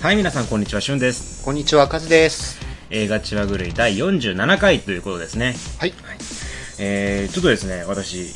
[0.00, 1.44] はい、皆さん、こんにちは、しゅんです。
[1.44, 2.60] こんにちは、カズです。
[2.90, 5.56] 映画ちわぐるい第47回ということですね。
[5.78, 5.94] はい。
[6.78, 8.28] えー、ちょっとですね、私、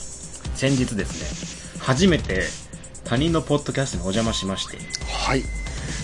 [0.56, 2.42] 先日ですね、初めて
[3.04, 5.44] 他人のポッドキャストにお邪魔しまして、はい。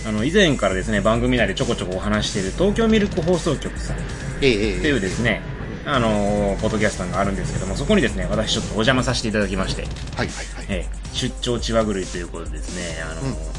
[0.07, 3.99] あの、以前からですね、番組内でちょこちょこお話している東京ミルク放送局さんっ
[4.41, 5.41] えええていうですね、
[5.85, 10.65] あのーポッドキャストがあるんですけども、そこにですね、私ちょっとお邪魔させていただきまして、はいはいはい。
[10.69, 13.58] えー出張ちわぐるいということでですね、あのー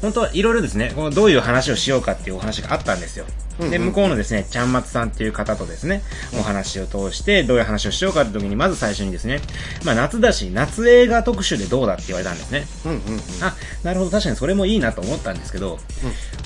[0.00, 3.26] 本当はいろいろですね、このどういう話をしようかっていうお話があったんですよ。
[3.58, 6.02] で、向こうのですね、ちゃんまつさんっていう方とですね、
[6.38, 9.40] お話を通して、どういう話をしようかって時に、まず最初にですね、
[9.84, 12.66] まあ夏だし、夏映画特集でどうだって言われたんですね。
[12.86, 13.20] うんうんうん。
[13.42, 15.78] あ、なるほど、確かにそれもいいなと思ったんですけど、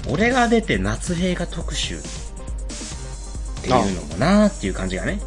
[0.09, 2.01] 俺が出て夏映画特集っ
[3.63, 5.21] ていうのもなーっていう感じがね。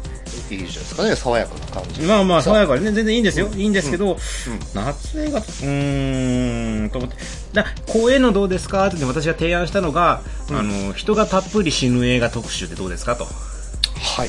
[0.50, 2.00] いいじゃないですかね、爽やかな感じ。
[2.02, 3.48] まあまあ、爽やかでね、全然いいんですよ。
[3.54, 4.18] いいんですけど、うん
[4.74, 7.16] 夏映画、うーん、と思って。
[7.52, 14.28] だこういうのどうですかって私が提案したのが、あの、人がたっぷり死ぬ映画特集ってどうですかと、はい。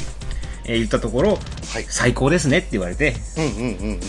[0.66, 1.86] えー言ったところ、はい。
[1.90, 3.92] 最高ですねって言われて、うんうんうんうん。
[3.92, 4.00] うん、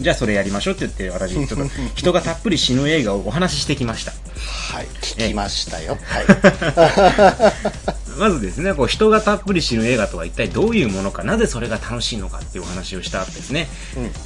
[0.00, 1.64] じゃあそれやりましょうって言って、私、 ちょっと
[1.94, 4.12] 人がたっぷり死ぬ映画をお話ししてきました。
[4.12, 4.86] はい。
[5.00, 5.98] 聞きましたよ。
[6.04, 7.94] はい。
[8.18, 13.68] まずですね、こう人がたっぷり死ぬ映画とは一体どういうものか、なぜそれが楽しいのかっていうお話をした後ですね、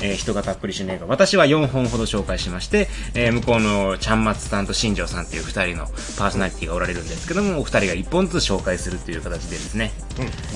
[0.00, 5.86] えー人がたっぷり死ぬ映画、私は4本ほど紹介しまして、えー向こうのちゃんまつさんと新庄さんっていう2人の
[6.18, 9.92] パーソナリティがおられるんですけども、お二人が1本ずつ紹介するという形でですね、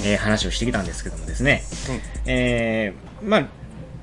[0.05, 1.63] えー話をしてきたんですけどもですね、
[2.27, 3.47] えーまあ、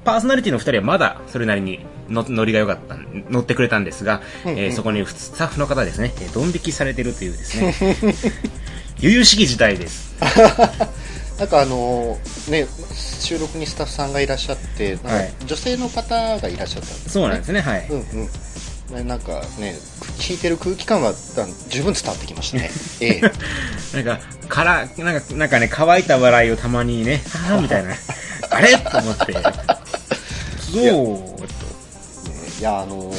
[0.05, 2.95] パーソナリティの2人はまだそれなりにの乗りが良かった、
[3.29, 7.75] 乗ってくれたんですが、えーそこにスタッフの方ですね、えードン引きされてるというですね、
[8.99, 10.15] 悠々しき時代です。
[11.39, 12.67] なんかあのーね、
[13.19, 17.11] 収録にスタッフさんがいらっしゃって、はい女性の方がいらっしゃったんですね。
[17.11, 17.87] そうなんですね、はい。
[17.89, 18.29] うんうん。
[18.97, 19.77] ねなんかね、
[20.17, 22.71] 聞いてる空気感はだ十分伝わってきましたね。
[22.99, 24.01] ええ。
[24.03, 27.95] なんか、から、なんか、なんかね、乾いた笑いをたまにね、はぁみたいな、
[28.49, 28.75] あれ？
[28.77, 29.33] と思って、
[30.73, 31.39] そう、
[32.59, 33.15] いや、あのー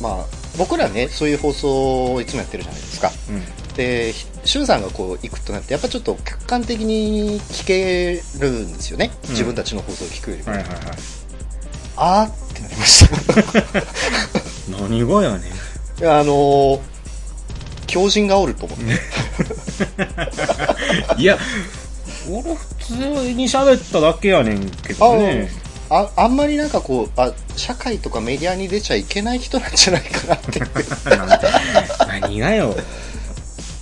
[0.00, 0.26] まあ、
[0.58, 3.10] 僕らね、そういう放送をいつもやってるじゃないですか。
[3.30, 3.44] うん。
[3.76, 9.10] で、しゅんさんがこう行くとなって、やっぱちょっと客観的に聞けるんですよね。
[9.24, 10.50] うん自分たちの放送を聞くよりも。
[10.50, 10.78] はいはいはい。
[11.96, 13.08] あーってなりまし
[14.68, 14.76] た。
[14.82, 15.40] 何がやねん。
[16.00, 16.80] いや、あのー
[17.86, 18.84] 強靭がおると思って。
[21.20, 21.36] いや、
[22.30, 22.94] 俺普通
[23.34, 25.50] に喋っただけやねんけどね。
[25.90, 30.62] ああんまりなんかこうあ、社会とかメディアに出ちゃいけない人なんじゃないかなって
[32.08, 32.74] 何がよ。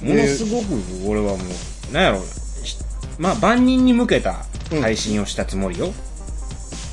[0.02, 0.66] ものすごく
[1.06, 1.44] 俺はも
[1.90, 2.22] う、なんやろ、
[2.64, 2.78] し
[3.18, 4.44] まあ万人に向けた
[4.80, 5.92] 配信をしたつもりよ。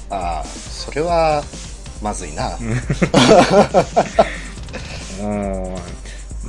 [0.09, 1.44] ああ、それは、
[2.01, 2.57] まずいな。
[5.22, 5.75] うん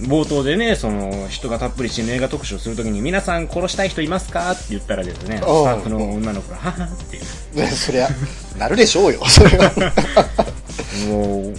[0.06, 7.56] 冒頭でね、その、人がたっぷり死ぬ映画特集をするときに、皆さん殺したい人いますかって言ったらですね、スタおうッフの女の子が、ははっていう。
[7.56, 8.08] ねそりゃ、
[8.56, 9.72] なるでしょうよ、それは。
[11.08, 11.52] もう、も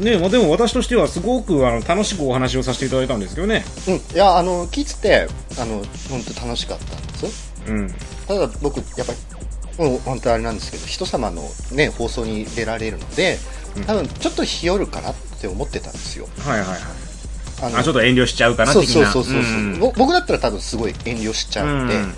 [0.00, 3.64] ね、もうでも私としてはすごくあの楽しくお話をさせていただいたんですけどね。
[3.88, 3.94] うん。
[3.94, 7.52] いや、あの、聞いてて、あの、本当楽しかったんです。
[7.66, 7.88] うん。
[8.26, 11.42] ただ僕、やっぱり、もう本当あれなんですけど、人様の
[11.72, 13.38] ね、放送に出られるので、
[13.86, 16.28] 多分ちょっと日和るかなって思ってたんですよ。
[16.38, 17.74] はいはいはい。
[17.76, 18.86] あちょっと遠慮しちゃうかな、そう。
[18.86, 19.34] そうそうそう。
[19.34, 22.14] んぼ僕だったら多分すごい遠慮しちゃうんで、うん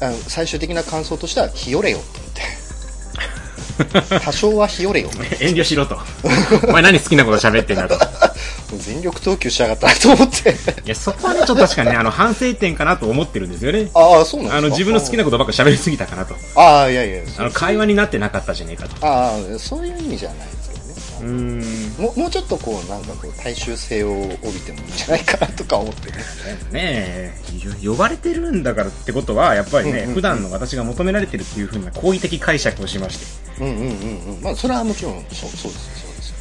[0.00, 2.00] あの最終的な感想としては、日和れよっ。
[4.24, 5.08] 多少は日和れよ。
[5.08, 5.98] も 遠慮しろと。
[6.68, 7.94] お前何好きなこと喋ってんだと。
[8.74, 10.50] う全力投球しやがったなと思って。
[10.84, 13.90] いや、そこはね、ちょっと確かにね、あの、反省点かなと思ってるんですよね。
[13.94, 14.56] ああ、そうなんですか？
[14.58, 16.34] あの、自分の好きなことばっか喋りすぎたかなと。
[16.56, 18.94] ああ、いやいや、あの、会話になってなかったじゃねえかと。
[19.06, 20.73] ああ、そういう意味じゃないです。
[21.20, 22.02] うーん。
[22.02, 26.16] もうもうちょっとこう、なんかこう、大衆性を帯びてもいいんじゃないかなとか思ってね。
[26.72, 27.34] ねえ、
[27.86, 33.18] よ呼ばれてるんだからってことは、やっぱりね、うんうんうん普段の私が求められてるっていうふうな好意的解釈をしまし
[33.58, 34.42] て、うんうんうんうん。
[34.42, 36.34] まあ、それはもちろん、そう、そうです、そうですよ。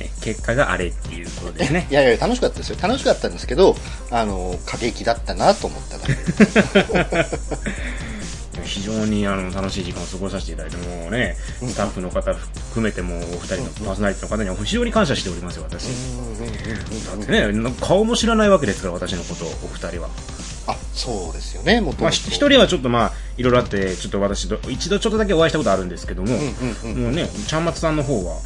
[0.00, 1.94] え結果があれっていうことですね い。
[1.94, 2.76] やいや、楽しかったですよ。
[2.80, 3.76] 楽しかったんですけど、
[4.10, 7.26] あの、過激だったなと思っただけで。
[8.62, 15.86] 非常にあの楽しい時間を過ごさせていただいて、もうね、スタッフの方含めても、お二人のパーソナリティの方には非常に感謝しておりますよ、私。
[17.06, 20.08] だってね、顔も知らないわけですから、私のことを、お二人は。
[20.66, 25.88] あ、そうですよね、もとまあ、人はちょっとまあ、いろいろあって、ちょっと私と、一度ちょっとだけお会いしたことあるん。
[25.88, 26.36] ですけども。
[26.36, 27.64] もうね、ちゃん。
[27.64, 27.96] まつさん。
[27.96, 28.40] の方は、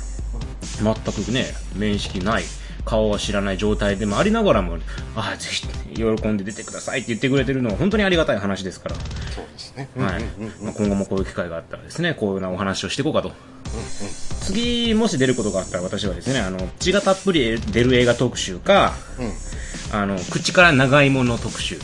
[0.82, 2.44] 全くね、面識ない、
[2.88, 4.78] 顔は知らない状態でもありながらも、
[5.14, 9.88] ああ、ぜひ、喜んで出てくださいって言ってくれてるのは本当にありがたい話ですから、そうですね。
[9.98, 10.22] はい。
[10.62, 13.32] まあ今後もこういう機会があったらですね、こういうようなお話をしていこうかと。
[14.40, 18.94] 次、もし出ることがあったら私はですね、あの、血がたっぷり出る映画特集か、
[19.92, 21.78] あの口から長芋の特集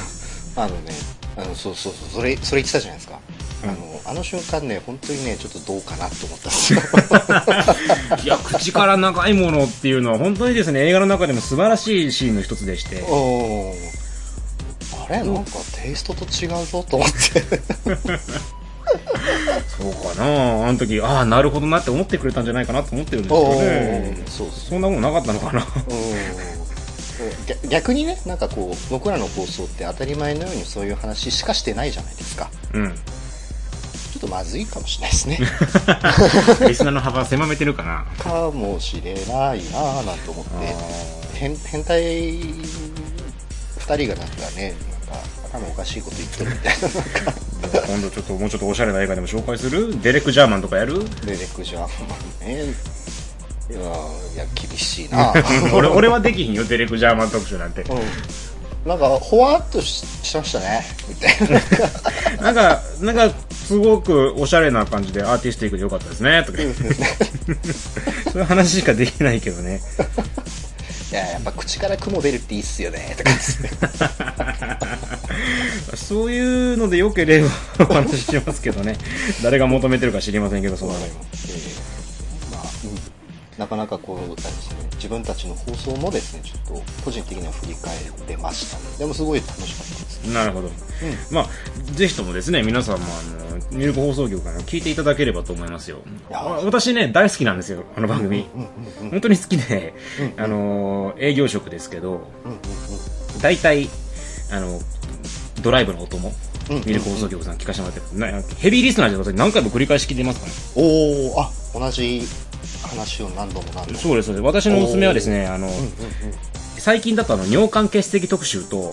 [0.56, 0.92] あのね
[1.36, 3.20] あのそうそうそうそれそれ言ってたじゃないですか、
[3.62, 6.80] あのあの瞬間ね本当にねちょっとどうかなと思ったんですよ。
[8.22, 13.04] いや口から長いものっていうのは本当にですね映画の中でも素晴らしいシーンの一つでして。
[15.08, 17.16] あれなんかテイストと違うぞと思って。
[19.66, 20.68] そうかな。
[20.68, 24.30] あの時ああなるほどなって思ってくれたんじゃないかなと思ってるんですけどおねー。
[24.30, 25.66] そうそそんなもんなかったのかな。
[27.68, 32.50] 逆にねなんかこう僕らの放送って当たり前のようにそういう話しかしてないじゃないですか。
[32.74, 32.94] うん
[34.18, 35.38] ちょっとまずいかもしれないですね。
[36.66, 38.06] リスナーの幅狭めてるかな。
[38.18, 40.50] かもしれないなぁなんて思って。
[41.34, 42.00] 変変態
[42.40, 44.74] 2人がなんかね
[45.10, 45.22] なんか
[45.52, 46.76] 頭おかしいこと言ってるみたい
[47.82, 47.86] な。
[47.88, 50.00] 今度ちょっともうちょっとおしゃれな映画でも紹介する？
[50.00, 51.04] デレック・ジャーマンとかやる？
[51.26, 52.54] デレクジャーマンね。
[53.68, 53.82] いやい
[54.38, 55.34] や厳しいな
[55.74, 57.82] 俺俺はできひんよデレック・ジャーマン特集なんて。
[57.82, 58.00] うん。
[58.88, 60.86] なんかほわっとししましたね。
[61.08, 61.60] みたいな。
[62.40, 63.34] なんかなんか
[63.66, 66.44] すごくおしゃれな感じでアーティスティックでよかったですね。
[66.46, 66.58] とか。
[68.30, 69.80] そういう話しかできないけどね。
[71.10, 73.16] いややっぱ口から雲出るっていいっすよね。
[73.18, 73.30] とか。
[75.96, 77.48] そういうのでよければ
[77.80, 78.96] お話ししますけどね。
[79.42, 81.12] 誰が求めてるか知りませんけどそうなのよ
[82.52, 83.58] まあ、うん。
[83.58, 87.94] なかなかこうあれですね自分たちの放送もですねちょっと個人的には振り返
[88.28, 88.76] れました。
[88.76, 90.34] ねでもすごい楽しかったです。
[90.34, 90.70] なるほど、
[91.30, 91.46] まあ
[91.92, 95.98] ぜひともですね皆さんもあのミルク放送局から聞いていただければと思いますよ。
[96.64, 98.68] 私ね大好きなんですよあの番組、うんうん
[99.02, 99.94] うん本当に好きで、
[100.36, 103.40] うんあの営業職ですけどうんうんうん。
[103.40, 103.88] 大体
[104.50, 104.80] あの
[105.62, 106.32] ドライブの音も
[106.68, 110.58] うんミルク放送局さん聞かせてもらってヘビーリスナーで私何回も繰り返し聞いてますからね。
[110.74, 112.22] おおあ同じ
[112.86, 113.98] 話を何度も何度も。
[113.98, 114.44] そうですそうです。
[114.44, 115.92] 私のおすすめはですねあの、うんうん
[116.78, 118.92] 最近だとあの尿管結石特集と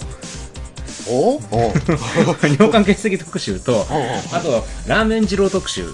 [1.08, 1.40] お
[2.42, 3.86] 尿管結石特集と
[4.32, 5.86] あとラーメン二郎特集。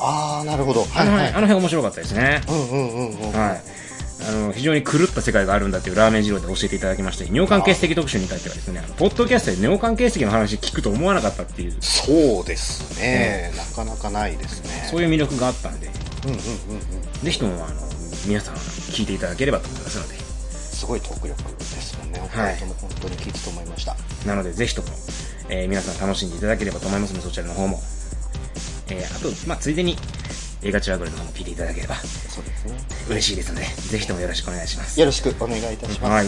[0.00, 0.86] ああなるほど。
[0.94, 1.32] あの,、はいはい。
[1.32, 2.42] あの辺面白かったですね。
[2.48, 3.62] うんうんうんうんはい。
[4.28, 11.76] あの非常に狂った世界があるんだっていうラーメン二郎で教えていただきまして尿管結石特集に至ってはですねポッドキャストで尿管結石の話聞くと思わなかったっていう。
[11.80, 14.88] そうですね、なかなかないですね。
[14.90, 15.86] そういう魅力があったんで。
[15.86, 17.74] うんうんうんうんぜひともあの
[18.26, 20.18] 皆さん聞いていただければと思いますので。
[20.78, 22.20] すごいトーク力ですもんね。
[22.20, 24.88] お二人とも本当に聞いたと思いました、なのでぜひとも、
[25.48, 27.80] えー皆さん楽しんでいただければと思いますのでそちらの方も、
[28.88, 29.96] えーあと、まあ、ついでに
[30.62, 31.96] 映画チュアグルの方も聞いていただければ。
[31.96, 32.78] そうですね。
[33.08, 35.00] 嬉しいですのでぜひともよろしくお願いします。
[35.00, 36.02] よろしくお願いいたします。
[36.04, 36.26] はい。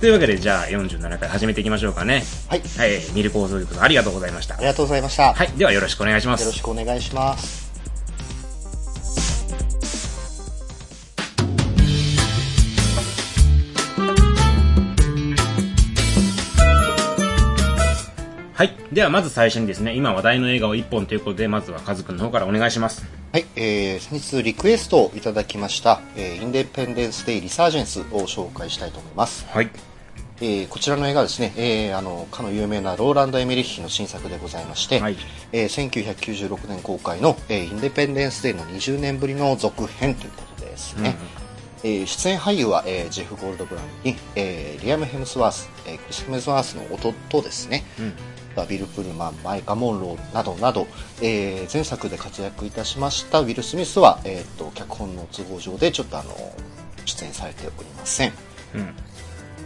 [0.00, 2.22] というわけでじゃあ47回始めていきましょうかね。
[2.48, 3.00] はい、はい。
[3.12, 4.54] ミルク放送局さんありがとうございました。
[4.54, 5.48] ありがとうございました、はい。
[5.52, 7.59] ではよろしくお願いしまよろすしくお願いします
[18.60, 18.76] はい。
[18.92, 23.06] ではまず最初にですね今話題の映画を1本ということでまずはカズくんの方からお願いします。
[23.32, 29.46] はい、えー、先日リクエストをいただきました、えーインデペンデンス・デイ・リサージェンスを紹介したいと思います。
[29.48, 29.70] はい。
[30.42, 35.16] えーこちらの映画はですね、えーあの、かの有名なローランド・エメリッヒの新作でございまして、はい。
[35.52, 41.16] えー1996年公開の、えーインデペンデンス・デイの20年ぶりの続編ということですね。
[41.82, 47.84] えー出演俳優は、えージェフ・ゴールドブラウンに、えーリアム・ヘムスワース、えークリス・ヘムスワースの弟ですね、
[48.68, 50.86] ビル・プルマン、マイカ・モンローなどなど、
[51.22, 56.34] えー前作で活躍いたしましたウィル・スミスは、えー、と脚本の都合上でちょっとあの
[57.04, 58.32] 出演されておりません。
[58.74, 58.94] うん。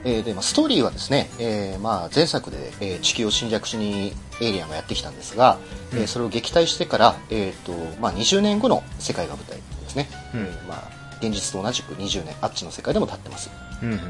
[0.07, 5.59] えーでまあ、ストーリーはですね、えーまあ、前作で、えー地球を侵略しにエイリアンがやってきたんですが、
[5.93, 10.41] えーそれを撃退してから、えーとまあ、20年後の世界が舞台ですね、うん。
[10.41, 13.51] えーまあ、現実と同じく20年あっちの世界でも立ってます、
[13.83, 14.01] うんうん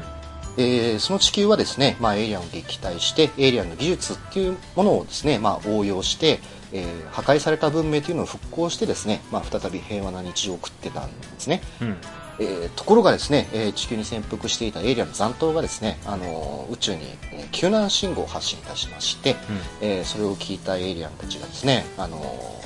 [0.57, 6.39] えーその地球はですね、まあ、エイリアンを撃退してエイリアンの技術っていうものをですね、まあ、応用して、
[6.71, 11.97] えー破壊された文明というのを復興してですね、まあ、再び平和な日常を送ってたんですね、うん。
[12.39, 19.35] えーところがですね、えー地球に潜伏していたエイリアンの残党がですね、あのー宇宙に、えー救難信号を発信いたしまして、
[19.81, 22.65] えーそれを聞いたエイリアンたちがですね、あのー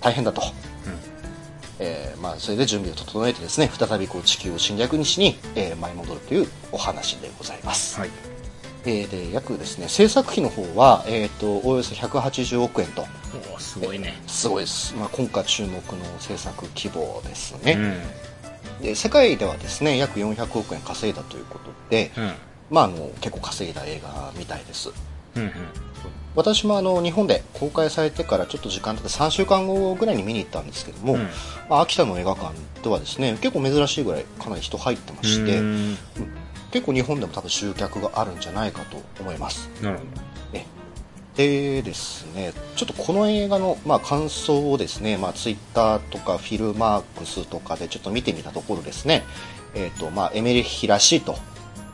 [0.00, 0.42] 大変だと、
[1.78, 8.10] えーまあ、それで準備を整えてですね再びこう地球を侵略にしに、えー舞い戻るというお話でございます、はい。
[8.86, 13.04] えーで約ですね制作費の方は、えー、とおよそ180億円と。
[13.58, 14.14] すごいね。
[14.26, 15.82] すごいです、まあ、今回注目の
[16.18, 18.00] 制作規模ですね、
[18.80, 18.82] うん。
[18.82, 22.32] で世界ではですね約400億円稼いだということで、うん。
[22.70, 24.90] まあ、あの結構稼いだ映画みたいです。
[25.36, 25.50] うんうん
[26.34, 31.20] 私もあの日本で公開されてからちょっと時間経って3週間後ぐらいに見に行ったんですけども、うん
[31.68, 35.96] まあ、秋田の映画館ではですね結構珍しいぐらいかなり人入ってまして、うん
[36.72, 39.70] 結構日本でも多分集客があるんじゃないかと思います。
[39.82, 40.04] なるほ
[40.52, 40.66] ね
[41.34, 49.22] でですね、ちょっとこの映画の、まあ、感想をですね、まあ、ツイッターとかフィルマークスとかでちょっと見てみたところですね、
[49.74, 51.38] えっ、と、まあ、エメリッヒらしいと、ど。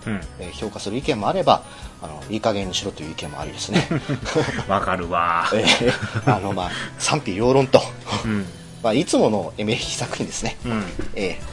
[0.06, 0.20] うん。
[0.40, 1.62] えー評価する意見もあれば、
[2.02, 3.86] あの、いい加減にしろという意見もありですね。
[4.68, 5.48] わかるわ。
[5.54, 7.80] えーあの、まあ、賛否両論と、
[8.24, 8.46] うん。
[8.82, 10.56] まあ、いつものエメリッヒ作品ですね。
[10.64, 10.84] うん。
[11.14, 11.52] えー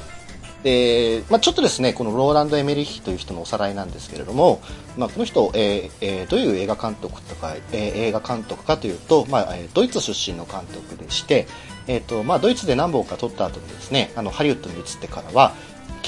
[0.64, 4.62] で、まあ、ちょっとですね、このローランド・エメリッヒという人のおさらいなんですけれども、
[4.98, 11.48] まあ、この人、えーえーどういう映画監督とか、えー映画監督かというと、まあ、えードイツ出身の監督でして、
[11.88, 15.54] えーとまあ、ドイツで何本か撮った後にですね、あのハリウッドに移ってからは、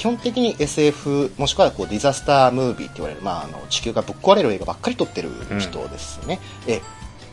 [0.02, 5.30] 基本的に SF もしくはこうディザスタームービーって言われる、まあ、あの地球がぶっ壊れる映画ばっかり撮ってる
[5.60, 6.40] 人ですね。
[6.66, 6.80] え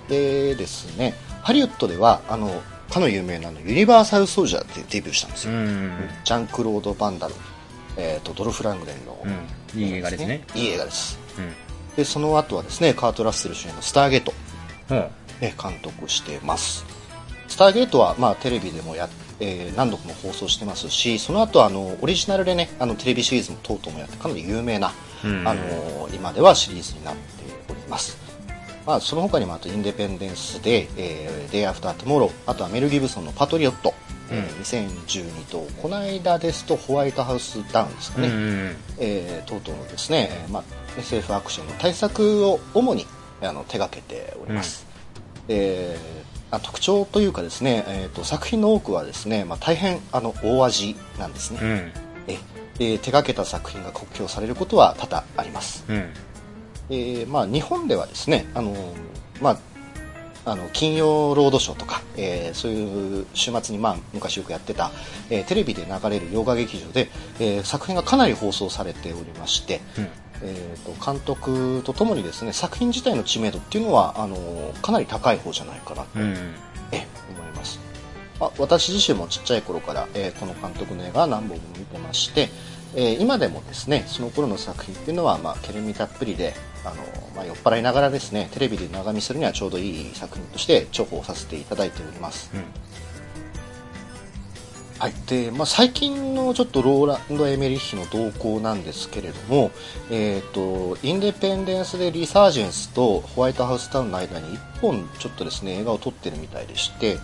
[0.07, 2.61] でですね、ハリウッドではあの
[2.91, 5.53] かの有名なあのユニバーサル・ソルジャーでデビューしたんですよ。
[5.55, 5.91] うん。
[6.23, 7.33] ジャンクロード・バンダル、
[7.97, 9.27] えー、とドルフ・ラングレンの、う
[9.75, 9.81] ん。
[9.81, 10.43] いい映画ですね。
[10.53, 11.17] いい映画です。
[11.39, 11.53] うん。
[11.95, 14.31] で、その後はですね、カート・ラッセル主演のスターゲート。
[15.41, 16.85] ね、監督してます。
[17.47, 19.09] スターゲートは、まあ、テレビでもやっ
[19.39, 24.91] えー何度も放送してますし、その後あのオリジナルでね、あのテレビシリーズも等々もやってかなり有名な、
[25.23, 27.21] うんあの今ではシリーズになって
[27.69, 28.17] おります。
[28.85, 33.93] まあ、その他にもあとインデペンデンスで、えー、デイアフタートゥモロー、あとはメル・ギブソンのパトリオット、
[34.31, 38.75] えー2012と、この間ですとホワイトハウスダウンですかね、うん。
[38.97, 40.63] えー等々のですね、えーまあ、
[40.97, 43.05] SF アクションの対策を主に
[43.41, 44.87] あの手掛けております。
[45.49, 51.67] えーあ特徴というかですね、えー、と作品の多くはですね、まあ、大変あの大味なんですね、うん。
[51.67, 51.93] え
[52.79, 55.95] えー手掛けた作品が国評されることは多々あります、うん。
[56.89, 58.73] えーまあ、日本ではですねあの、
[59.41, 59.59] ま
[60.45, 64.91] あ、あの金曜ロードショーとか、えーそういう週末に、まあ、昔よくやってた、
[65.29, 70.07] えーテレビで流れる洋画劇場で、えー作品がかなり放送されておりまして、うん。
[70.41, 74.37] えー、と監督とともにですね作品自体の知名度っていうのはあの
[74.81, 76.33] かなり高い方じゃないかなと、うん。
[76.91, 77.79] え思います
[78.39, 82.49] あ私自身もちっちゃい頃から、えーこの監督の映画は何本も見てまして、
[82.95, 86.53] えー今でもですねその頃の作品っていうのは、まあ、ケルミたっぷりで
[86.85, 86.95] あの、
[87.35, 92.63] まあ、酔っ払いながらですねテレビで長見するにはちょうどいい作品として重宝させていただいております、うん。
[94.99, 95.13] はい。
[95.27, 99.71] でまあ、最近のちょっとローランド・エメリッヒの動向なんですけれども、
[100.11, 107.17] えー、とインデペンデンスでリサージェンスとホワイトハウスタウンの間に1本ちょっとですね映画を撮ってるみたいでして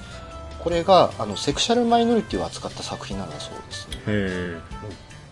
[0.63, 3.97] これがあのセクシャルマイノリティを扱った作品なんだそうですね。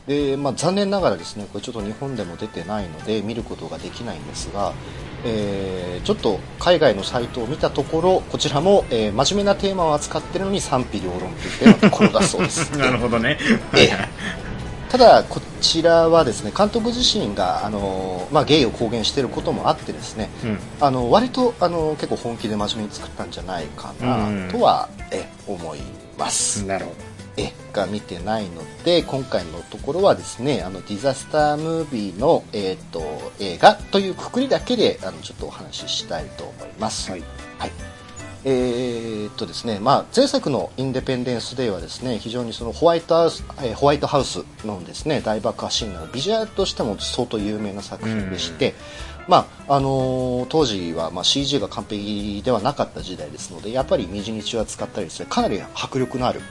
[0.07, 4.74] で、まあ、残念ながらですねこれちょっと日本でも出てないので見ることができないんですが、
[5.25, 12.77] えーちょっと海外のサイトを見たところこちらも、えー真面目なテーマを扱ってるのに賛否両論といったようなところだそうですえ。
[12.81, 13.38] なるほどね。
[13.75, 13.89] ええ
[14.89, 20.60] ただ、こちらはですね監督自身があの、まあ、ゲイを公言していることもあってですねうん。
[20.79, 25.79] あの割とあの結構本気で真面目に作ったんじゃないかうんなとは、え思い
[26.17, 26.65] ます。
[26.65, 27.12] なるほど。
[27.38, 33.02] えが見てないので今回のところはですねあのディザスタームービーの、えー、と
[33.40, 37.10] 映画というくくりだけであのちょっとお話ししたいと思います。
[37.12, 37.24] はい。
[37.58, 37.72] はい
[38.46, 48.74] えーっとですねまあ、前作の「インデペンデンス・デイ」はですね非常にそのホワイトハウス、えーホワイトハウスのですね大爆破シーンなどビジュアルとしても相当有名な作品でして、
[49.30, 56.42] まああのー当時は、まあ、CG が完璧ではなかった時代ですのでやっぱり虹日は使ったりですねかなり迫力のある、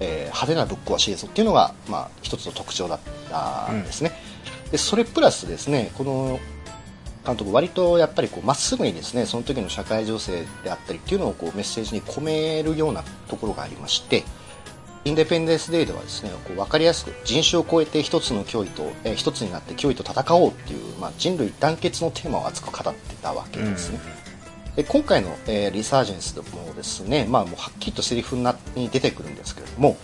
[0.00, 2.98] えー派手なぶっ壊し映像っていうのが、まあ、一つの特徴だっ
[3.30, 4.12] たんですね、
[4.72, 6.40] でそれプラスですねこの
[7.26, 14.24] 監督割とやっぱりこうまっすぐにですねその時の社会情勢であったりっていうのをこうメッセージに込めるようなところがありまして
[15.04, 23.98] インデペンデンス・デイではですねこう分かりやすく人種を超えて一つの脅威と、えー一つになって脅威と戦おうっていう、まあ、人類団結のテーマを熱く語ってたわけですね、
[24.76, 29.96] で今回の、えーリサージェンスでもですね、まあ、もうはっきりとセリフになに出てくるんですけれども、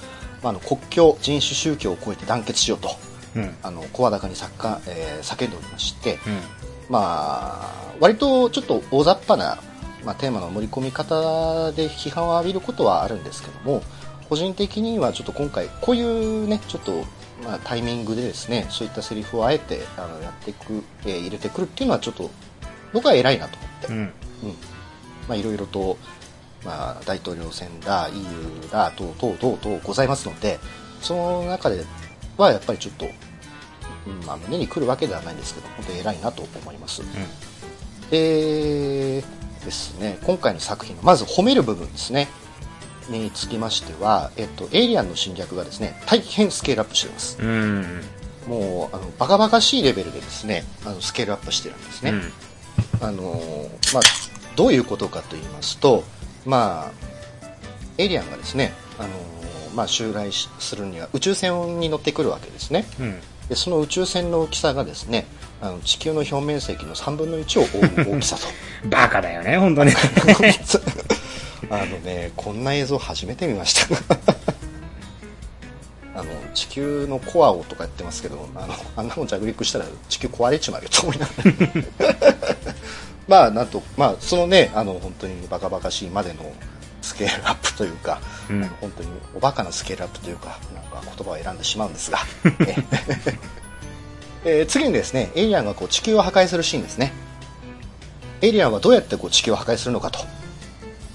[0.43, 2.91] まあ、あの国境人種宗教を超えて団結しようと
[3.37, 3.43] うん。
[3.43, 3.55] うん。
[3.63, 6.19] あの声高に作家、えー叫んでおりまして、うん。
[6.89, 7.01] ま
[7.63, 9.59] あ、割とちょっと大雑把な、
[10.05, 13.83] まあ、テーマの盛り込み方で批判を浴びることはあるんですけども
[14.29, 17.05] 個人的にはちょっと今回こういうねちょっと、
[17.45, 22.31] まあ、タイミングでですねそういったセリフをあえてあのやっていく、えー入れてくるっていうのはちょっと
[22.93, 24.13] 僕は偉いなと思って、うん。
[24.43, 24.51] うん。
[25.29, 25.97] まあ、いろいろと、
[26.65, 30.59] まあ、大統領選だ EU だ等々等々ございますので
[31.01, 31.85] その中で
[32.37, 33.07] はやっぱりちょっと、
[34.07, 37.03] うんまあ、胸に来るわけではないんですけど本当に偉いなと思います。
[38.11, 39.25] で
[39.65, 42.29] ですね、今回の作品のまず褒める部分ですね。
[43.09, 47.39] につきましては、えっと、エイリアンの侵略がですね大変スケールアップしています。
[47.41, 48.03] うん。
[48.47, 52.33] もうあのバカバカしいレベルでですねあのスケールアップしてるんですね、うん
[53.01, 54.03] あのーまあ、
[54.57, 56.05] どういうことかと言いますと、
[56.45, 56.93] まあ、
[57.99, 62.87] エイリアンがですね、あのーまあ、襲来しするには宇宙船に乗ってくるわけですね。
[62.99, 63.21] うん。
[63.49, 65.27] でその宇宙船の大きさがですね
[65.61, 68.47] あの地球の表面積の3分の1を覆う大きさと。
[68.89, 69.93] バカだよね本当に。
[71.71, 73.87] あのねこんな映像初めて見ました。
[76.19, 81.33] あの地球のコアをとか言ってますけどあのあんなもん着陸したら地球壊れちまうよと思いなが
[82.23, 82.36] ら
[83.29, 86.53] まあなんとまあそのねあの本当にバカバカしいまでの
[87.03, 88.63] スケールアップというか、うん。
[88.65, 92.19] あの本当におバカなスケールアップというかなんか言葉を選んでしまうんですが、
[92.61, 92.77] え
[94.45, 97.13] えー次にですねエイリアンがこう地球を破壊するシーンですね。
[98.43, 100.21] エイリアンはどうやってこう地球を破壊するのかと、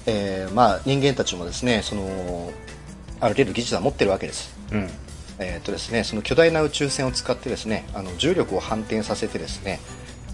[0.06, 2.52] えーまあ、人間たちもですねその
[3.20, 4.54] ある程度技術は持ってるわけです。
[4.72, 4.90] うん。
[5.38, 9.80] えーとですね、その巨大な宇宙船を使ってですねあの重力を反転させてですね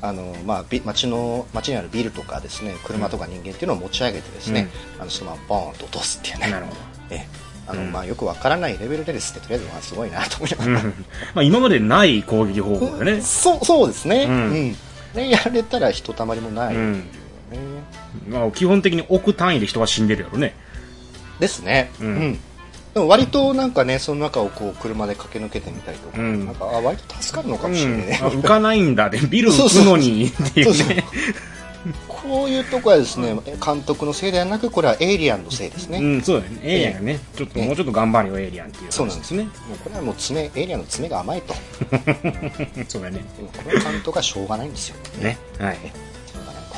[0.00, 6.50] あの、まあ、ビ街の街にあるビルとかですね車とか人間っていうのを持ち上げてですね、あのそのままボーンと落とすっていうね。
[6.50, 6.78] なるほど。
[7.10, 7.26] え
[7.66, 7.92] あのうん。
[7.92, 11.04] まあ、よくわからないレベルでですねとりあえずまあすごいなと思いながら、うん。
[11.34, 13.20] まあ今までない攻撃方法だね。
[13.20, 14.68] そうそうですね,、ううん。
[14.70, 14.76] ん
[15.14, 17.02] ねやられたらひとたまりもないいうね、
[18.28, 20.54] まあ基本的に億単位で人が死んでるやろね。
[21.40, 22.38] ですね、ううんん
[22.98, 26.46] でも割となんかねその中をこう車で駆け抜けてみたりとか,、うん。
[26.46, 28.06] なんかあ割と助かるのかうんもしれない。
[28.08, 31.04] ね、あ浮かないんだでビル浮くのにっていうね。
[32.08, 36.60] こういうとこはですね、監督のせいではなくこれはエイリアンのせいですね、もうんそうだよね。
[36.64, 39.44] エイリアンがねちょっとええもうちょっと頑張るよエイリアンっていうそうなんですすね。
[39.44, 41.54] うこれはもう爪エイリアンの爪が甘いと。
[42.88, 43.20] そうだね。
[43.36, 44.96] この監督はしょうがないんですよ。
[45.20, 45.38] ね。
[45.58, 45.76] はい。
[45.76, 46.76] しょうがないと。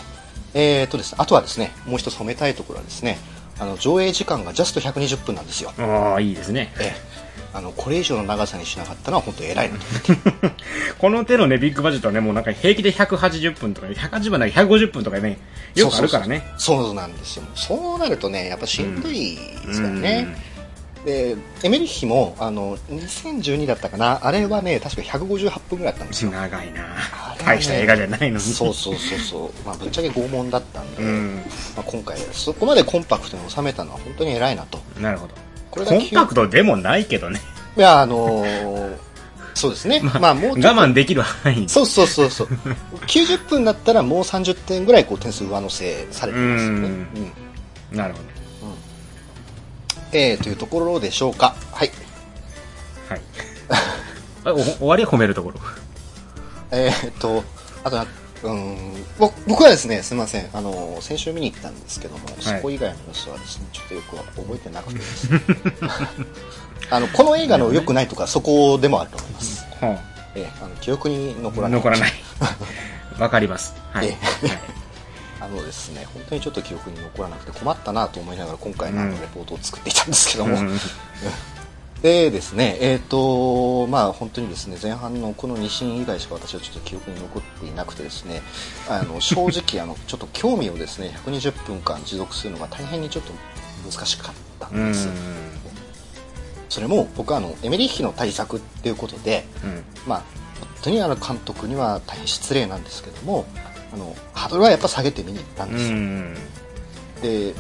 [0.53, 3.19] えーとですねあとはですねもう一つ褒めたいところはですね
[3.61, 5.73] あの上映時間がジャスト120分なんですよ。
[5.79, 6.73] ああいいですね。
[6.81, 7.11] ええ。
[7.53, 9.85] あのこれ以上の長さにしなかったのは本当偉いなと
[10.99, 15.37] この手のねビッグバジェットはねもうなんか平気で180分とか180分だけ150分とかね
[15.75, 16.47] よくあるからね。
[16.59, 17.45] そうそうなんですよ。
[17.55, 20.29] そうなるとねやっぱしんどいですからね、
[21.05, 24.27] でエメリッヒもあの2012だったかな。
[24.27, 26.31] あれはね確か158分ぐらいだったんですよ。
[26.31, 26.83] うん長いな。
[26.83, 26.89] ね
[27.45, 28.41] 大した映画じゃないのに。
[28.41, 31.43] そうそうそうそう、 まあ、ぶっちゃけ拷問だったんで、うん。
[31.77, 34.79] まあ、今回そこまでコンパクトに収めたのは本当に偉いなと。
[35.01, 35.35] なるほど。
[35.71, 37.41] これがコンパクトでもないけどね。
[37.77, 38.97] いやあのー
[39.53, 40.01] そうですね。
[40.01, 42.49] まあ、もうちょっと我慢できる範囲そうそうそうそう。
[43.07, 46.77] 90分だったらもう30点ぐらいこう点数上乗せされてますよね。
[46.77, 47.33] うん。
[47.93, 47.97] うん。
[47.97, 48.40] なるほど
[50.13, 51.55] えー、というところでしょうか。
[51.73, 51.91] はい。
[53.09, 53.21] はい。
[54.45, 55.61] あお終わりは褒めるところ。
[56.71, 57.45] えー、っと
[57.85, 58.07] あとは
[58.43, 60.49] うんぼ僕はですねすみません。
[60.53, 64.99] あの先週見に行ったんですけども、そこ以外の様子はですねちょっとよくは覚えてなくて。
[64.99, 65.41] ですね
[66.91, 69.99] あのこの映画の良くないとかそこでもあると思います、 は
[70.35, 71.79] えーあの記憶に残あらない。
[71.79, 72.13] 残らない。
[73.19, 73.75] わかります。
[73.93, 74.17] はい、え
[75.41, 80.79] あのですね本当にちょっと記憶に残らなくて困ったなと思いながら今回のレポートを作っていたんですけども、うん。
[82.03, 88.41] でですね、えっ、と、まあ本当にですね、前半のこの2シーン以外しか私はちょっと記憶に残っていなくてですね、
[88.89, 93.33] あの、正直、あの、 ちょっと興味をですね、120分間持続するのが大変にちょっと
[93.91, 95.09] 難しかったうんんです。
[96.71, 99.85] それも僕はあの、エメリッヒの対策っていうことで、うん。
[100.07, 100.23] まあ、
[100.59, 103.45] 本当にあの監督には大変失礼なんですけども、
[103.93, 105.97] あの、ハードルはやっぱ下げて見に行ったんうですよ。
[105.97, 106.35] ん。
[107.23, 107.55] で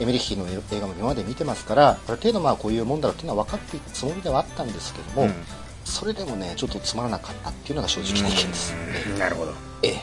[0.00, 5.34] エメリッヒの映画も今まで見てますからある程度まあこういうもんだろうっていうのは分かっていたつもりではあったんですけども、うん。
[5.84, 8.74] それでもねちょっとつまらなかったっていうのが正直な意見です、
[9.10, 9.18] うん。
[9.18, 9.52] なるほど。
[9.82, 10.00] ええ。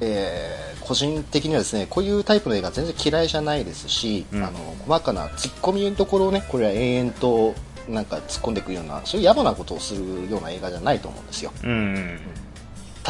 [0.00, 4.42] えー個人的にはですねこういうタイプの映画全然嫌いじゃないですし、うん。
[4.42, 7.54] あの細かな突っ込みのところをねこれは延々と
[7.88, 11.52] なんか突っ込んでいくようなそういう野暮なことをするような映画じゃないと思うんですよ。
[11.62, 12.18] うん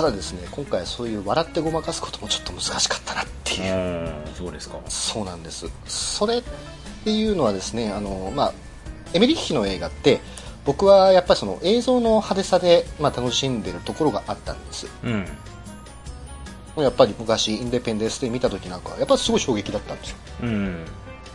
[0.01, 3.75] ただですね今回そういう笑ってごまかすこともちょっと難しかったなっていう。
[3.75, 4.81] うんそうですか。
[4.89, 5.67] そうなんです。
[5.85, 6.43] それっ
[7.05, 8.53] ていうのはですねあの、まあ、
[9.13, 10.21] エメリッヒの映画って
[10.65, 14.87] 僕はやっぱりその映像の派手さで、まあ、楽しんでるところがあったんです。
[15.05, 15.27] うん。
[16.83, 20.17] やっぱり昔インデペンデンスで見た時なんかやっぱりすごい衝撃だったんですよ。
[20.45, 20.85] うん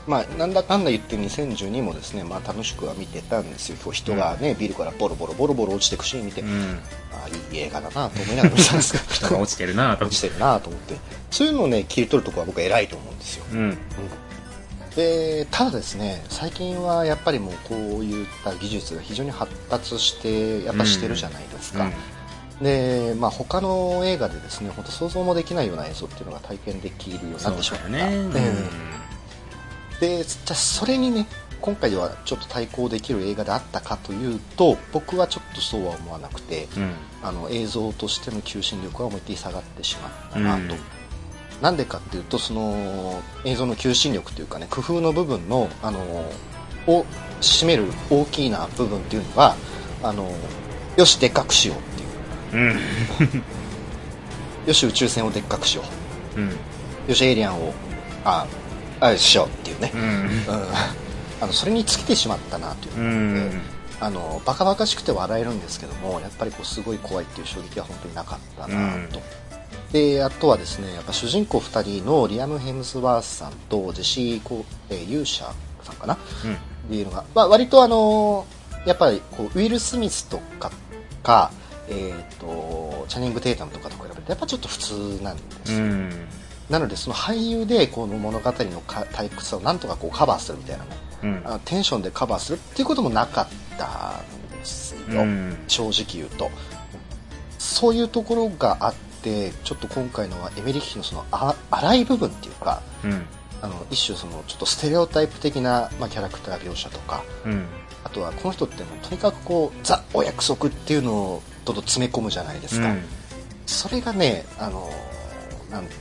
[0.07, 3.91] まあ、なんだかんだ言って2012もですね、まあ、楽しくは見てたんですよ。
[3.91, 6.79] 人がね、ビルからボロボロボロボロ落ちていくシーン見て、うん。
[7.11, 10.05] あいい映画だなと思いながら見てたんですけ人が 落ちてるなと。
[10.05, 10.95] 落ちてるなと思って。
[11.31, 13.45] そういうのをね切り取るところは僕は偉いと思うんですよ。
[13.51, 13.77] うん。
[14.95, 21.89] でただですね最近はやっぱりもうこういった技術が非常に発達してやっぱしてるじゃないですか、
[22.61, 27.99] で、まあ、他の映画でですね本当想像もできないような映像っていうのが体験できるようになってしまった、ね。
[28.09, 28.94] ええ
[29.99, 31.27] でじゃあそれにね
[31.61, 36.91] 今回ではちょっと対抗できる映画であったかというと僕はちょっとそうは思わなくて、うん。
[37.23, 40.69] あの映像としての求心力は思いっきり下がってしまったなと、うん。
[41.59, 45.99] なんでかっていうとその映像の求心力というかね工夫の部分のあの
[46.85, 47.03] を
[47.41, 49.55] 占める大きな部分っていうのが
[50.03, 50.31] あの
[50.97, 52.75] よしでっかくしようっていう。
[53.31, 53.43] うん。
[54.67, 55.83] よし宇宙船をでっかくしよ
[56.37, 56.39] う。
[56.41, 56.49] ん。
[56.49, 56.51] う
[57.07, 57.73] よしエイリアンを
[58.23, 58.45] あ
[58.99, 60.01] あしようっていうね、うん。
[60.01, 60.65] うん。
[61.41, 62.99] あのそれに尽きてしまったなという。
[62.99, 63.61] うので、ん。
[64.01, 69.21] あのバカバカしくて笑えるんですけどもやっぱりこうすごい怖いっていう衝撃は本当になかったなと、
[69.93, 75.45] であとはですねやっぱ主人公2人のリアム・ヘムズワースさんとジェシー・コえー勇者
[75.81, 76.17] さんかな？
[76.43, 76.53] うん。
[76.53, 76.57] っ
[76.89, 78.45] ていうのが、まあ、割とあの
[78.85, 80.71] やっぱりこうウィル・スミスとか
[81.23, 81.51] か、
[81.87, 86.27] えー、とチャニング・テイタムとかと比べてやっぱちょっと普通なんですよ、うん
[86.69, 90.89] なのでその俳優でこの物語のか退屈さをなんとかこうカバーするみたいなね
[91.23, 91.41] うん。
[91.45, 95.57] あのテンションでカバーするっていうこともなかったんですよ、うん。
[95.67, 96.49] 正直言うと。
[97.57, 103.25] そういうところがあってちょっと今回のはエメリッヒのそのあ荒い部分っていうかうん。
[103.61, 107.65] あの一種そのちょっとステレオタイプ的な、まあ、キャラクター描写とかうん。
[108.03, 112.93] あとはこの人ってもうとにかくこうザ・お約束っていうのをどんどん詰め込むじゃないですか、
[113.65, 114.91] それがねあの
[115.71, 115.95] なんて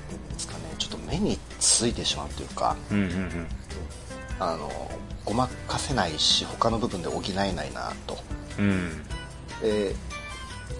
[1.06, 3.46] 目についてしまうというかうんうんうん。
[4.38, 4.70] あの
[5.24, 8.18] ごまかせないし他の部分で補えないなと。
[8.58, 9.02] うん。
[9.62, 9.94] で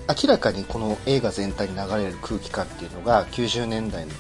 [0.08, 4.12] 明らかにこの映画全体に流れる空気感っていうのが90年代の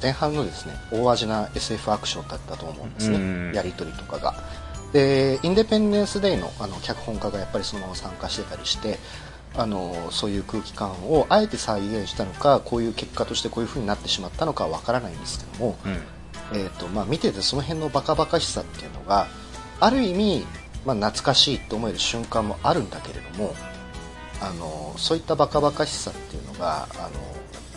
[0.00, 4.34] 前半のですね大味な SF アクションだったと思うんですね、うんやり取りとかが。
[4.92, 8.98] でインデペンデンス・デイのあの脚本家がやっぱりそのまま参加してたりして
[9.56, 15.98] あのそういう空気感をあえて再現したのかこういう結果としてこういう風になってしまったのかはわからないんですけども、うん。
[16.52, 19.26] えーとまあ、見ててその辺のバカバカしさっていうのが
[19.80, 20.46] ある意味、
[20.86, 23.54] まあ、懐かしいと思える瞬間もあるんだけれども
[24.40, 27.10] あのそういったバカバカしさっていうのがあの、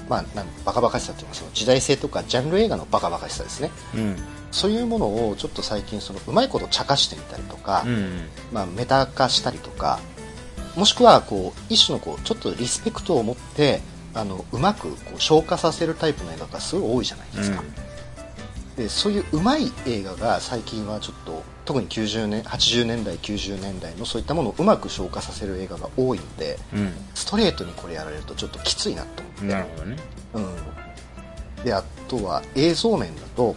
[0.08, 3.72] まあ、なんバカバカしさっていうのはその時代性とかジャンル映画のバカバカしさですね。
[3.96, 4.16] うん。
[4.52, 8.28] そういうものをちょっと最近そのうまいこと茶化してみたりとか、うん。
[8.52, 10.00] まあ、メタ化したりとか
[10.76, 13.82] もしくはこう一種のこうちょっとリスペクトを持って
[14.14, 17.64] あのうまくこう消化させるタイプの映画がすごい多いじゃないですか、
[18.76, 26.92] でそういううまい映画が最近はちょっと特に90年80年代90年代のそういったものをうまく消化させる映画が多いのでうん。
[27.14, 29.98] ストレートにこれやられるとちょっときついなと思って、なるほどね。
[30.34, 30.40] う
[31.62, 33.56] ん、であとは映像面だと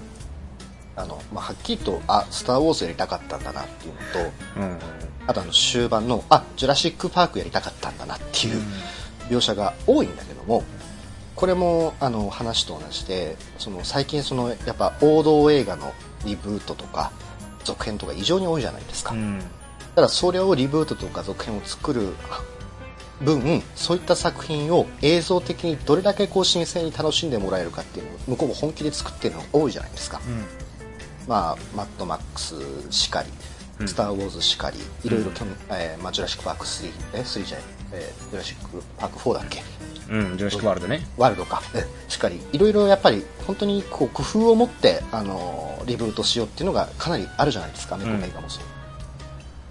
[0.97, 4.79] あの、まあ、はっきりとあスター・ウォーズやりたかったんだなっていうのとうん。
[5.27, 8.63] あとあの終盤のあジュラシック・パークやりたかったんだなっていう
[9.29, 10.63] 描写が多いんだけども
[11.35, 15.93] これもあの話と同じでその最近そのやっぱ王道映画の
[16.25, 17.13] リブートとか
[17.65, 19.41] 続編とか異常に多いじゃないですか、うん。
[19.95, 22.15] ただそれをリブートとか続編を作る
[23.21, 30.21] 分そういった作品を映像的にどれだけこう新鮮に楽しんでもらえるかっていうのを向こうも本気で作ってるのが多いじゃないですか、
[31.27, 32.55] まあ、マッドマックス
[32.91, 33.29] しかり、
[33.81, 33.89] うん。
[33.89, 35.31] スター・ウォーズしかり、いろいろ
[35.71, 39.63] えーまあ、ジュラシック・パーク3、え、3じゃない、えージュラシック・パーク4だっけ？
[40.11, 41.07] うんジョシックワールドね。
[41.17, 48.65] ワールドか、えしっかり、いろいろやっぱり、本当にこう工夫を持って、あのーリブートしようっていうのがかなりあるじゃないですか、メコメ映画もそう。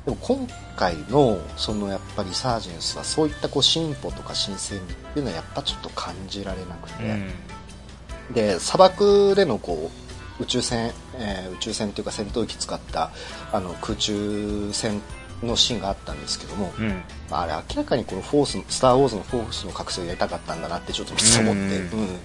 [0.06, 8.34] でも今回の、そのやっぱりサージェンスはそういったこう進歩とか新鮮味っていうのはやっぱちょっと感じられなくて、うん。
[8.34, 10.03] で砂漠でのこう
[10.44, 13.12] 宇宙船、えー宇宙船というか戦闘機使った
[13.52, 15.02] あの空中戦
[15.42, 17.02] のシーンがあったんですけども、うん。
[17.30, 21.62] まあ、あれ明らかにこのフォースのスター・ウォーズのフォースの覚醒をやりたかったんだなってちょっと見て思って、
[21.96, 22.00] うん。
[22.00, 22.20] うん。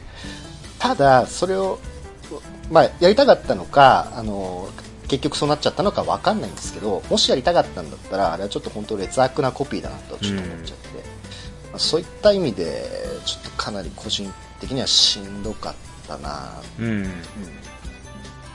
[0.78, 1.78] ただそれを、
[2.70, 4.68] まあ、やりたかったのかあの
[5.08, 10.88] 結局そうなっちゃったのかわかんないんですけどもしやりたかったんだったらあれはちょっと本当劣悪なコピーだなとちょっと思っちゃって、
[11.70, 12.84] まあそういった意味で
[13.24, 15.74] ちょっとかなり個人的にはしんどかっ
[16.06, 16.60] たな。
[16.78, 17.04] うん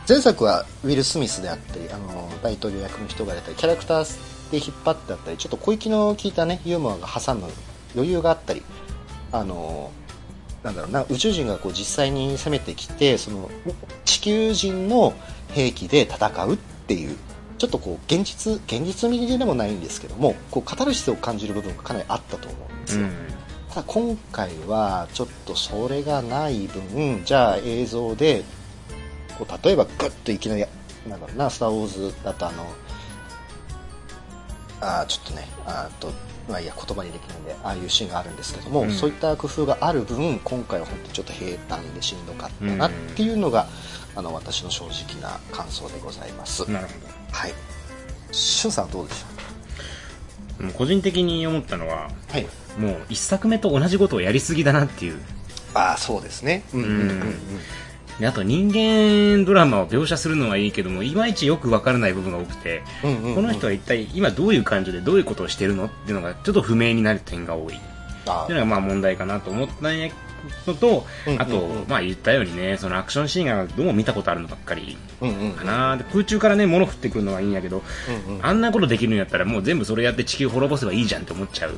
[0.08, 7.48] 前作はウィル・スミスであったりあの大統領役の人が出たりキャラクターで引っ張ってあったりちょっと小粋の効いたねユーモアが挟む
[7.96, 8.64] 余裕があったり
[9.32, 9.92] あの
[10.62, 13.50] なんだろうな宇宙人がこう実際に攻めてきてその
[14.04, 15.14] 地球人の
[15.50, 17.18] 兵器で戦うっていう
[17.58, 23.08] ちょっとこう現実現実味でもないんですけどもこうカタルシスを感じる部分がかなりあったと思うんですよ、
[23.70, 28.44] ただ今回はちょっとそれがない分じゃあ映像で
[29.38, 30.66] こう例えばグッといきなり
[31.08, 32.66] なんだろうな「スター・ウォーズ」だとあの
[34.82, 36.12] あーちょっとねあーと
[36.48, 38.92] まあいいや言葉にできないんでああいうシーンがあるんですけども、うん。
[38.92, 43.68] そういった工夫がある分今回は本当にちょっと平坦でしんどかったなっていうのが、
[44.16, 46.94] あの私の正直な感想でございます、なるほ
[47.32, 47.54] はい。
[48.34, 49.26] しゅんさんはどうでし
[50.60, 52.48] もう個人的に思ったのはたはい。
[52.78, 55.22] もう一作目と同じことをやりすぎだなっていう。
[55.74, 56.64] ああそうですね。
[56.74, 57.36] うんうんうんうん
[58.20, 63.36] であと人間ドラマを描写するのはいいけどもいまいちよくわからない部分が多くて、うんうんうん。
[63.36, 67.80] この人は一体今どういう感情でどういうことをしてるのっていうのがちょっと不明になる点が多い。
[68.26, 70.10] あっていうのがまあ問題かなと思ったんや
[70.68, 71.42] のと、うんうんうん。
[71.42, 77.82] あと、まあ言ったようにね、そのアクションシーンがどうも見たことあるのばっかりうんうんうん空中からね、物降ってくるのはいいんやけど、
[78.28, 78.46] うんうん。
[78.46, 81.78] あんなことできるんやったらもう全部それやって地球滅ぼせばいいじゃんって思っちゃう。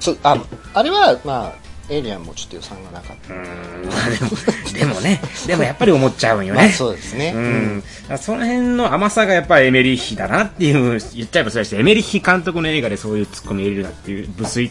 [0.00, 0.36] そうあ
[0.74, 6.72] あれはまあエイリアンもちょっと予算がなかっうーん、まあでも、でもね、でもやっぱり思っちゃうんよた、 まあね。
[6.72, 7.32] そうですね。
[7.34, 14.70] うん、だからその辺の甘さがやっぱりエメリッヒだなっていう言っちゃえばそうだしエメリッヒ監督の映画でそういうツッコミ入れるなっていう無粋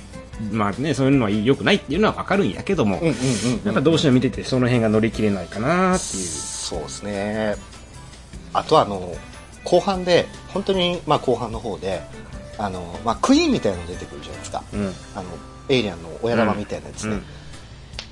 [0.51, 3.61] まあねそういうのは良くないっていうのは分かるんやけども、うんうんうん。
[3.65, 6.23] やっぱどうしても見ててその辺が乗り切れないかなっていう。
[6.23, 7.55] そうですね。
[8.53, 9.15] あとあの
[9.63, 12.01] 後半で本当にまあ後半の方で
[12.57, 14.63] あの、まあ、クイーンみたいなの出てくるじゃないですか。
[14.73, 14.93] うん。
[15.15, 15.25] あの
[15.69, 17.23] エイリアンの親玉みたいなやつね、うん。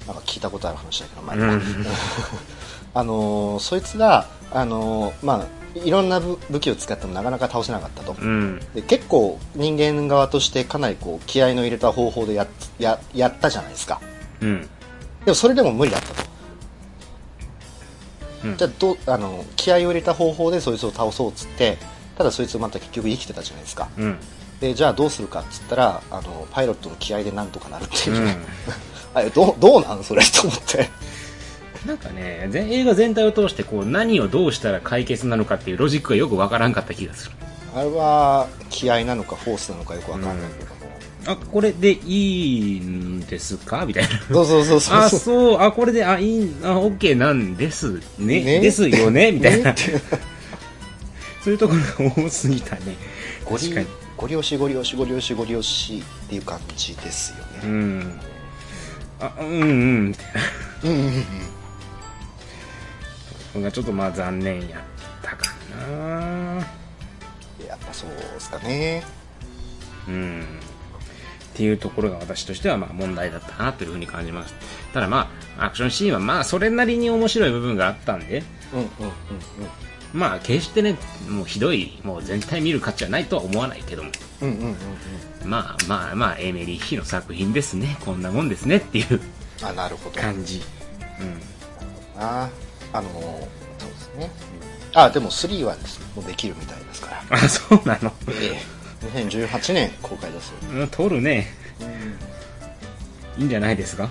[0.08, 1.62] なんか聞いたことある話だけど前うん。
[2.94, 8.60] あのそいつがあのまあいろんな武武器を使ってもなかなか倒せなかったと、うん。
[8.74, 12.48] で結構人間側としてかなりこう気合の入れた方法でやっ
[12.80, 14.00] ややったじゃないですか。
[14.42, 14.62] うん。
[15.26, 16.30] でもそれでも無理だったと、
[18.46, 18.58] うん。
[18.58, 21.78] じゃあどうあの気合を入れた方法でそいつを倒そうっつって
[22.18, 23.90] ただそいつまた結局生きてたじゃないですか。
[23.98, 24.18] うん。
[24.60, 28.22] でじゃあどうするかっつったらあのパイロットの気合でなんとかなるっていう。
[28.22, 28.38] うね、ん。
[29.14, 30.90] あれどうどうなんそれと思って。
[31.86, 37.32] なんかね全映画全体を通してこう何をどうしたら解決なのかっていうロジックがよくわからんかった気がする。
[37.76, 40.76] あれは気合なのかフォースなのかよくわかんないけども、
[41.28, 43.86] あこれでいいんですか？
[43.86, 44.10] みたいな。
[44.34, 45.20] そうそうそうそうあ、そう。
[45.20, 48.42] そう、あ、これで、あ、いい、あ、オッケーなんですね。
[48.42, 48.60] ね。
[48.62, 49.76] ですよね、みたいな。
[51.46, 52.96] そういうところが多すぎたね。
[53.46, 53.72] ゴリ。
[54.18, 58.20] ゴリ押しゴリ押しゴリ押しゴリ押しっていう感じですようね、ん。
[59.20, 59.62] あ、うんうん。
[59.62, 61.24] うん、うんうん
[63.54, 64.82] これがちょっとまあ残念やっ
[65.22, 65.54] たか
[65.88, 66.66] な。
[67.68, 69.04] やっぱそうですかね
[70.08, 70.42] うん。
[70.42, 70.46] っ
[71.54, 74.56] ていうところが私としてはまあ問題だったなというふうに感じます。
[74.96, 75.30] ただま
[75.60, 78.42] あ、アクションシーンはまあそれなりに面白い部分があったんで、
[78.74, 78.90] うんうんうん
[80.16, 80.98] まあ決してね、
[81.30, 84.12] もうひどい、もう全体見る価値はないとは思わないけども。
[84.42, 84.76] うんうんうんうんうん
[85.50, 87.98] まあまあまあ、エメリッヒの作品ですね。
[88.04, 89.22] こんなもんですねっていう
[89.62, 90.64] あなるほど感じ。
[91.22, 92.20] うん。
[92.20, 92.50] な
[92.94, 93.10] あの
[93.78, 94.32] そうですね、
[94.96, 98.12] あでも3はですねもうできるみたいですから あ、そうなの。
[98.30, 98.76] ええ
[99.30, 101.54] 2018年公開だそうでうん、撮るね。
[103.38, 104.10] いいんじゃないですか？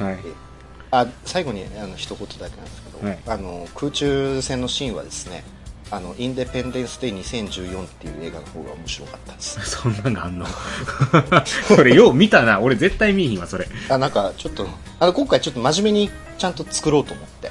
[0.00, 0.14] はい。
[0.14, 0.49] ええ
[0.92, 5.44] あ最後にあの一言だけなんですけど、はいあの空中戦のシーンはですね
[5.92, 10.46] あのインデペンデンス・デイ2014っていう映画の方が面白かったです そんなんがあんの？
[11.68, 12.60] それよう見たな。
[12.60, 13.66] 俺絶対見えひんわ、それ。
[13.88, 14.66] あなんかちょっと
[15.00, 17.50] あの今回ちょっと真面目にちゃんと作ろうと思って、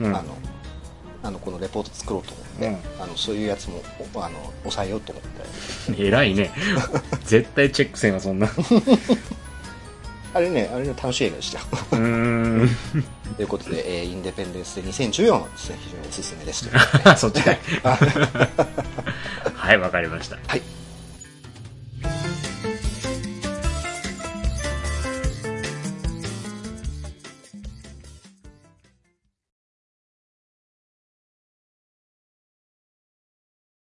[0.00, 0.24] うんあの
[1.22, 3.82] あのこのレポート作ろうと思って、うんあのそういうやつも
[4.14, 5.24] おあの抑えようと思っ
[5.96, 6.50] て 偉いね。
[7.24, 8.48] 絶対チェックせんわ、そんな。
[10.34, 11.64] うあれねあれね楽しい映画でしたよ。
[13.36, 16.68] ということで、えーインデペンデンス・デイ2014はですね非常におすすめです
[17.16, 17.58] そっちかい。
[19.54, 20.38] はい、わかりました。
[20.46, 20.77] はい